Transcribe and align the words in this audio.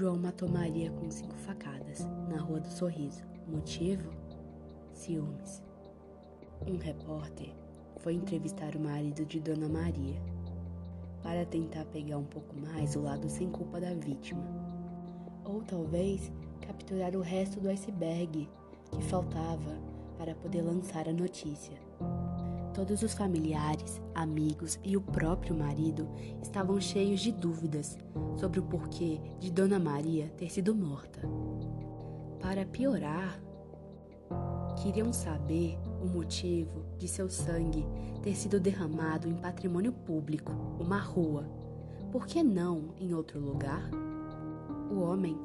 João 0.00 0.16
matou 0.16 0.48
Maria 0.48 0.90
com 0.92 1.10
cinco 1.10 1.36
facadas 1.36 2.08
na 2.26 2.40
Rua 2.40 2.58
do 2.58 2.70
Sorriso. 2.70 3.22
Motivo? 3.46 4.10
Ciúmes. 4.94 5.62
Um 6.66 6.78
repórter 6.78 7.52
foi 7.98 8.14
entrevistar 8.14 8.74
o 8.74 8.80
marido 8.80 9.26
de 9.26 9.38
Dona 9.38 9.68
Maria 9.68 10.18
para 11.22 11.44
tentar 11.44 11.84
pegar 11.84 12.16
um 12.16 12.24
pouco 12.24 12.56
mais 12.58 12.96
o 12.96 13.02
lado 13.02 13.28
sem 13.28 13.50
culpa 13.50 13.78
da 13.78 13.92
vítima. 13.92 14.42
Ou 15.44 15.62
talvez 15.64 16.32
capturar 16.62 17.14
o 17.14 17.20
resto 17.20 17.60
do 17.60 17.68
iceberg 17.68 18.48
que 18.90 19.02
faltava 19.02 19.76
para 20.16 20.34
poder 20.34 20.62
lançar 20.62 21.10
a 21.10 21.12
notícia. 21.12 21.76
Todos 22.72 23.02
os 23.02 23.14
familiares, 23.14 24.00
amigos 24.14 24.78
e 24.84 24.96
o 24.96 25.00
próprio 25.00 25.56
marido 25.56 26.08
estavam 26.40 26.80
cheios 26.80 27.20
de 27.20 27.32
dúvidas 27.32 27.98
sobre 28.36 28.60
o 28.60 28.62
porquê 28.62 29.20
de 29.40 29.50
Dona 29.50 29.78
Maria 29.78 30.28
ter 30.36 30.50
sido 30.50 30.74
morta. 30.74 31.20
Para 32.40 32.64
piorar, 32.64 33.40
queriam 34.80 35.12
saber 35.12 35.78
o 36.00 36.06
motivo 36.06 36.84
de 36.96 37.08
seu 37.08 37.28
sangue 37.28 37.84
ter 38.22 38.36
sido 38.36 38.60
derramado 38.60 39.28
em 39.28 39.34
patrimônio 39.34 39.92
público, 39.92 40.52
uma 40.78 40.98
rua. 40.98 41.44
Por 42.12 42.26
que 42.26 42.42
não 42.42 42.94
em 42.98 43.12
outro 43.14 43.40
lugar? 43.40 43.90
O 44.90 45.00
homem, 45.00 45.36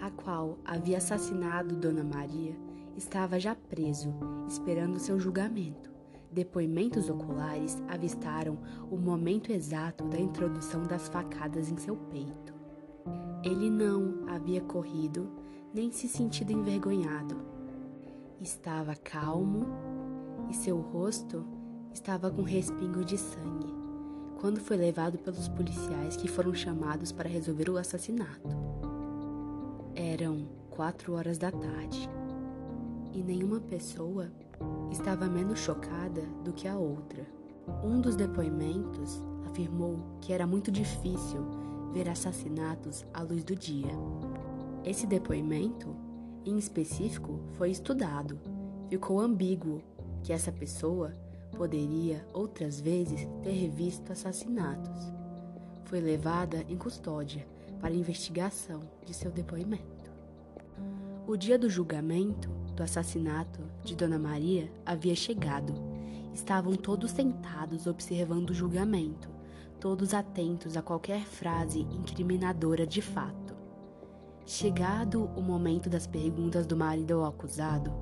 a 0.00 0.10
qual 0.10 0.58
havia 0.64 0.98
assassinado 0.98 1.76
Dona 1.76 2.04
Maria, 2.04 2.54
estava 2.94 3.40
já 3.40 3.54
preso, 3.54 4.14
esperando 4.46 4.98
seu 4.98 5.18
julgamento. 5.18 5.93
Depoimentos 6.34 7.08
oculares 7.08 7.80
avistaram 7.86 8.58
o 8.90 8.96
momento 8.96 9.52
exato 9.52 10.02
da 10.08 10.18
introdução 10.18 10.82
das 10.82 11.06
facadas 11.06 11.70
em 11.70 11.76
seu 11.76 11.94
peito. 11.94 12.52
Ele 13.44 13.70
não 13.70 14.28
havia 14.28 14.60
corrido 14.60 15.30
nem 15.72 15.92
se 15.92 16.08
sentido 16.08 16.50
envergonhado. 16.50 17.36
Estava 18.40 18.96
calmo 18.96 19.64
e 20.50 20.54
seu 20.54 20.80
rosto 20.80 21.46
estava 21.92 22.28
com 22.28 22.42
respingo 22.42 23.04
de 23.04 23.16
sangue 23.16 23.72
quando 24.40 24.58
foi 24.58 24.76
levado 24.76 25.16
pelos 25.18 25.46
policiais 25.46 26.16
que 26.16 26.26
foram 26.26 26.52
chamados 26.52 27.12
para 27.12 27.28
resolver 27.28 27.70
o 27.70 27.78
assassinato. 27.78 28.48
Eram 29.94 30.48
quatro 30.68 31.12
horas 31.14 31.38
da 31.38 31.52
tarde 31.52 32.10
e 33.12 33.22
nenhuma 33.22 33.60
pessoa 33.60 34.32
estava 34.90 35.26
menos 35.26 35.58
chocada 35.58 36.22
do 36.44 36.52
que 36.52 36.68
a 36.68 36.76
outra. 36.76 37.26
Um 37.82 38.00
dos 38.00 38.16
depoimentos 38.16 39.22
afirmou 39.46 39.98
que 40.20 40.32
era 40.32 40.46
muito 40.46 40.70
difícil 40.70 41.46
ver 41.92 42.08
assassinatos 42.08 43.04
à 43.12 43.22
luz 43.22 43.44
do 43.44 43.54
dia. 43.54 43.92
Esse 44.84 45.06
depoimento, 45.06 45.94
em 46.44 46.58
específico, 46.58 47.40
foi 47.52 47.70
estudado. 47.70 48.38
Ficou 48.88 49.20
ambíguo 49.20 49.80
que 50.22 50.32
essa 50.32 50.52
pessoa 50.52 51.16
poderia 51.56 52.26
outras 52.32 52.80
vezes 52.80 53.26
ter 53.42 53.68
visto 53.70 54.12
assassinatos. 54.12 55.12
Foi 55.84 56.00
levada 56.00 56.64
em 56.68 56.76
custódia 56.76 57.46
para 57.80 57.94
investigação 57.94 58.80
de 59.04 59.14
seu 59.14 59.30
depoimento. 59.30 60.12
O 61.26 61.36
dia 61.36 61.58
do 61.58 61.70
julgamento 61.70 62.50
do 62.74 62.82
assassinato 62.82 63.60
de 63.82 63.94
Dona 63.94 64.18
Maria 64.18 64.70
havia 64.84 65.14
chegado. 65.14 65.72
Estavam 66.34 66.74
todos 66.74 67.12
sentados 67.12 67.86
observando 67.86 68.50
o 68.50 68.54
julgamento, 68.54 69.28
todos 69.78 70.12
atentos 70.12 70.76
a 70.76 70.82
qualquer 70.82 71.24
frase 71.24 71.80
incriminadora 71.80 72.86
de 72.86 73.00
fato. 73.00 73.54
Chegado 74.44 75.24
o 75.36 75.40
momento 75.40 75.88
das 75.88 76.06
perguntas 76.06 76.66
do 76.66 76.76
marido 76.76 77.14
ao 77.14 77.24
acusado, 77.24 77.92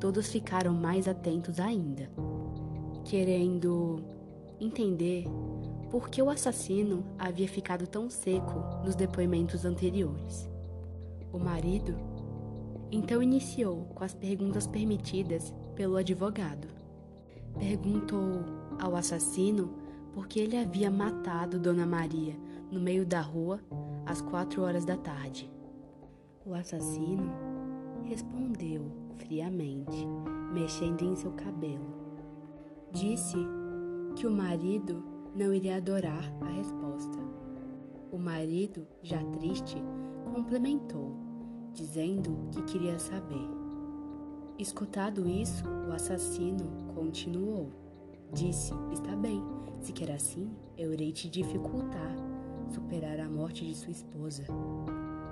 todos 0.00 0.28
ficaram 0.28 0.72
mais 0.72 1.06
atentos 1.06 1.60
ainda, 1.60 2.10
querendo 3.04 4.02
entender 4.58 5.24
por 5.90 6.08
que 6.08 6.20
o 6.20 6.30
assassino 6.30 7.04
havia 7.18 7.46
ficado 7.46 7.86
tão 7.86 8.10
seco 8.10 8.58
nos 8.84 8.96
depoimentos 8.96 9.64
anteriores. 9.64 10.50
O 11.32 11.38
marido 11.38 11.94
então 12.90 13.22
iniciou 13.22 13.84
com 13.94 14.04
as 14.04 14.14
perguntas 14.14 14.66
permitidas 14.66 15.52
pelo 15.74 15.96
advogado. 15.96 16.68
Perguntou 17.58 18.44
ao 18.78 18.94
assassino 18.94 19.74
por 20.12 20.26
que 20.28 20.40
ele 20.40 20.56
havia 20.56 20.90
matado 20.90 21.58
Dona 21.58 21.86
Maria 21.86 22.36
no 22.70 22.80
meio 22.80 23.04
da 23.04 23.20
rua 23.20 23.60
às 24.04 24.20
quatro 24.20 24.62
horas 24.62 24.84
da 24.84 24.96
tarde. 24.96 25.50
O 26.44 26.54
assassino 26.54 27.30
respondeu 28.04 28.90
friamente, 29.16 30.06
mexendo 30.52 31.02
em 31.02 31.16
seu 31.16 31.32
cabelo. 31.32 31.94
Disse 32.92 33.36
que 34.14 34.26
o 34.26 34.30
marido 34.30 35.02
não 35.34 35.52
iria 35.52 35.76
adorar 35.76 36.24
a 36.40 36.48
resposta. 36.50 37.18
O 38.12 38.18
marido, 38.18 38.86
já 39.02 39.22
triste, 39.24 39.76
complementou 40.32 41.25
dizendo 41.76 42.34
que 42.50 42.62
queria 42.62 42.98
saber. 42.98 43.48
Escutado 44.58 45.28
isso, 45.28 45.62
o 45.88 45.92
assassino 45.92 46.64
continuou. 46.94 47.68
Disse: 48.32 48.72
Está 48.92 49.14
bem, 49.14 49.42
se 49.80 49.92
quer 49.92 50.10
assim, 50.10 50.50
eu 50.76 50.92
irei 50.92 51.12
te 51.12 51.28
dificultar 51.28 52.16
superar 52.70 53.20
a 53.20 53.28
morte 53.28 53.64
de 53.64 53.74
sua 53.74 53.90
esposa. 53.90 54.44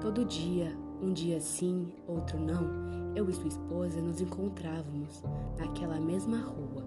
Todo 0.00 0.24
dia, 0.24 0.76
um 1.02 1.12
dia 1.12 1.40
sim, 1.40 1.92
outro 2.06 2.38
não, 2.38 3.14
eu 3.16 3.28
e 3.28 3.32
sua 3.32 3.48
esposa 3.48 4.00
nos 4.00 4.20
encontrávamos 4.20 5.22
naquela 5.58 5.98
mesma 5.98 6.38
rua, 6.38 6.86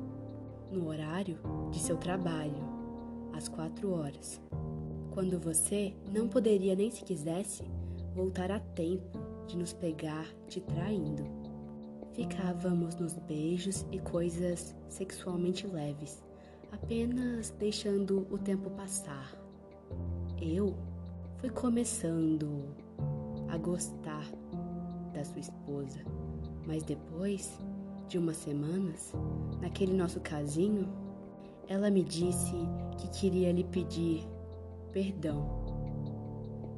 no 0.71 0.87
horário 0.87 1.37
de 1.71 1.79
seu 1.79 1.97
trabalho, 1.97 2.63
às 3.33 3.47
quatro 3.47 3.91
horas. 3.91 4.39
Quando 5.11 5.39
você 5.39 5.93
não 6.11 6.27
poderia 6.27 6.75
nem 6.75 6.91
se 6.91 7.03
quisesse 7.03 7.63
voltar 8.15 8.51
a 8.51 8.59
tempo 8.59 9.18
de 9.49 9.57
nos 9.57 9.73
pegar 9.73 10.27
te 10.47 10.61
traindo. 10.61 11.23
Ficávamos 12.13 12.95
nos 12.95 13.15
beijos 13.15 13.83
e 13.91 13.99
coisas 13.99 14.75
sexualmente 14.87 15.65
leves, 15.65 16.23
apenas 16.71 17.49
deixando 17.57 18.27
o 18.29 18.37
tempo 18.37 18.69
passar. 18.69 19.33
Eu 20.39 20.75
fui 21.37 21.49
começando 21.49 22.75
a 23.47 23.57
gostar 23.57 24.23
da 25.13 25.23
sua 25.23 25.39
esposa, 25.39 25.99
mas 26.67 26.83
depois 26.83 27.57
de 28.07 28.19
umas 28.19 28.37
semanas, 28.37 29.13
naquele 29.59 29.93
nosso 29.93 30.19
casinho, 30.19 30.87
ela 31.67 31.89
me 31.89 32.03
disse 32.03 32.53
que 32.99 33.07
queria 33.19 33.51
lhe 33.51 33.63
pedir 33.63 34.27
perdão 34.91 35.78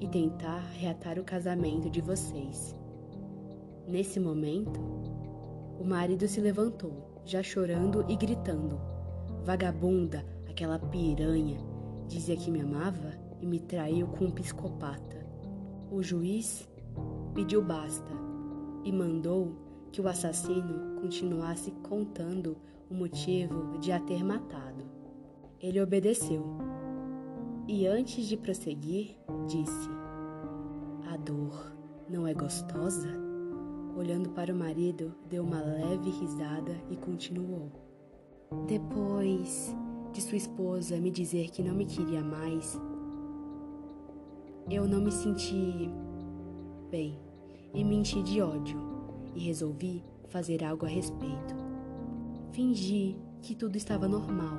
e 0.02 0.08
tentar 0.08 0.60
reatar 0.74 1.20
o 1.20 1.24
casamento 1.24 1.90
de 1.90 2.02
vocês. 2.02 2.76
Nesse 3.88 4.20
momento, 4.20 4.82
o 5.80 5.84
marido 5.84 6.28
se 6.28 6.42
levantou, 6.42 7.22
já 7.24 7.44
chorando 7.44 8.04
e 8.10 8.16
gritando: 8.16 8.82
Vagabunda, 9.46 10.26
aquela 10.50 10.80
piranha, 10.80 11.60
dizia 12.08 12.36
que 12.36 12.50
me 12.50 12.62
amava 12.62 13.14
e 13.40 13.46
me 13.46 13.60
traiu 13.60 14.08
com 14.08 14.26
um 14.26 14.32
psicopata. 14.32 15.26
O 15.92 16.02
juiz 16.02 16.68
pediu 17.34 17.64
basta 17.64 18.12
e 18.84 18.92
mandou 18.92 19.56
que 19.92 20.02
o 20.02 20.08
assassino 20.08 21.00
continuasse 21.00 21.72
contando 21.84 22.58
o 22.90 22.94
motivo 22.94 23.78
de 23.80 23.92
a 23.92 24.00
ter 24.00 24.24
matado. 24.24 24.86
Ele 25.60 25.80
obedeceu 25.80 26.58
e 27.68 27.86
antes 27.88 28.26
de 28.26 28.38
prosseguir, 28.38 29.16
disse: 29.48 29.90
A 31.12 31.18
dor 31.18 31.76
não 32.10 32.28
é 32.28 32.34
gostosa? 32.34 33.10
Olhando 33.96 34.30
para 34.30 34.54
o 34.54 34.58
marido, 34.58 35.14
deu 35.30 35.44
uma 35.44 35.62
leve 35.62 36.10
risada 36.10 36.76
e 36.90 36.96
continuou. 36.96 37.72
Depois 38.68 39.76
de 40.12 40.22
sua 40.22 40.38
esposa 40.38 41.00
me 41.00 41.12
dizer 41.12 41.50
que 41.50 41.62
não 41.62 41.74
me 41.74 41.86
queria 41.86 42.22
mais, 42.22 42.80
eu 44.70 44.88
não 44.88 45.02
me 45.02 45.12
senti 45.12 45.90
bem 46.90 47.20
e 47.74 47.84
me 47.84 47.96
enchi 47.96 48.22
de 48.24 48.42
ódio 48.42 48.78
e 49.36 49.40
resolvi 49.40 50.04
fazer 50.30 50.64
algo 50.64 50.86
a 50.86 50.90
respeito. 50.90 51.56
Fingi 52.52 53.18
que 53.42 53.56
tudo 53.56 53.76
estava 53.76 54.08
normal 54.08 54.58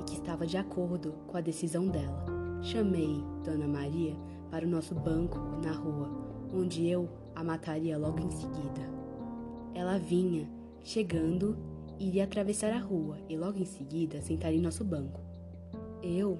e 0.00 0.04
que 0.04 0.14
estava 0.14 0.46
de 0.46 0.56
acordo 0.56 1.12
com 1.26 1.36
a 1.36 1.40
decisão 1.40 1.88
dela. 1.88 2.41
Chamei 2.62 3.20
Dona 3.44 3.66
Maria 3.66 4.14
para 4.48 4.64
o 4.64 4.68
nosso 4.68 4.94
banco 4.94 5.36
na 5.64 5.72
rua, 5.72 6.08
onde 6.54 6.86
eu 6.86 7.08
a 7.34 7.42
mataria 7.42 7.98
logo 7.98 8.20
em 8.20 8.30
seguida. 8.30 8.88
Ela 9.74 9.98
vinha, 9.98 10.48
chegando, 10.84 11.56
iria 11.98 12.22
atravessar 12.22 12.72
a 12.72 12.78
rua 12.78 13.18
e 13.28 13.36
logo 13.36 13.58
em 13.58 13.64
seguida 13.64 14.22
sentar 14.22 14.52
em 14.54 14.60
nosso 14.60 14.84
banco. 14.84 15.20
Eu 16.00 16.38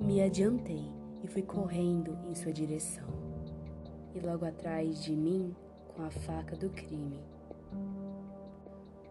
me 0.00 0.22
adiantei 0.22 0.84
e 1.22 1.28
fui 1.28 1.42
correndo 1.42 2.16
em 2.30 2.34
sua 2.34 2.52
direção. 2.52 3.04
e 4.14 4.20
logo 4.20 4.46
atrás 4.46 5.02
de 5.04 5.14
mim 5.14 5.54
com 5.94 6.02
a 6.02 6.08
faca 6.10 6.56
do 6.56 6.70
crime. 6.70 7.20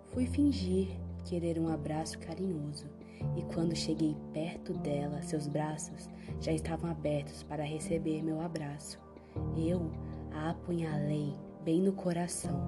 Fui 0.08 0.26
fingir 0.26 0.88
querer 1.26 1.60
um 1.60 1.68
abraço 1.68 2.18
carinhoso, 2.18 2.88
e 3.36 3.42
quando 3.54 3.76
cheguei 3.76 4.16
perto 4.34 4.74
dela, 4.74 5.22
seus 5.22 5.48
braços 5.48 6.10
já 6.40 6.52
estavam 6.52 6.90
abertos 6.90 7.44
para 7.44 7.64
receber 7.64 8.24
meu 8.24 8.42
abraço. 8.42 9.00
Eu 9.58 9.92
a 10.32 10.52
apunhalei 10.52 11.34
bem 11.64 11.82
no 11.82 11.94
coração, 11.94 12.62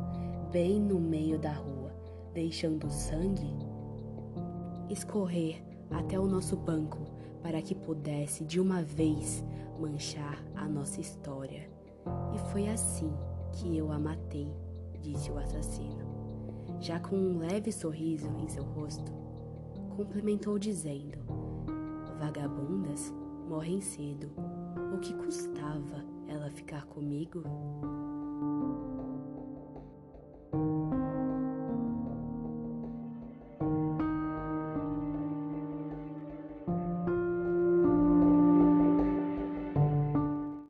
bem 0.52 0.80
no 0.80 1.00
meio 1.00 1.38
da 1.38 1.54
rua, 1.54 1.94
deixando 2.34 2.90
sangue 2.90 3.56
escorrer 4.90 5.62
até 5.92 6.20
o 6.20 6.28
nosso 6.28 6.56
banco 6.56 7.00
para 7.42 7.62
que 7.62 7.76
pudesse 7.76 8.44
de 8.44 8.60
uma 8.60 8.82
vez 8.82 9.44
manchar 9.80 10.44
a 10.56 10.68
nossa 10.68 11.00
história. 11.00 11.70
E 12.34 12.40
foi 12.52 12.68
assim 12.68 13.12
que 13.52 13.78
eu 13.78 13.92
a 13.92 14.00
matei, 14.00 14.52
disse 15.02 15.32
o 15.32 15.38
assassino. 15.38 16.06
Já 16.80 17.00
com 17.00 17.16
um 17.16 17.38
leve 17.40 17.72
sorriso 17.72 18.30
em 18.40 18.48
seu 18.48 18.64
rosto, 18.64 19.12
complementou 19.98 20.60
dizendo: 20.60 21.18
Vagabundas 22.20 23.12
morrem 23.50 23.82
cedo. 23.82 24.32
O 24.94 25.00
que 25.00 25.12
custava 25.16 26.06
ela 26.28 26.52
ficar 26.52 26.86
comigo? 26.86 27.42